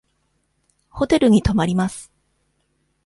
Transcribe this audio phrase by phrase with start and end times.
[0.89, 2.11] ホテルに泊まります。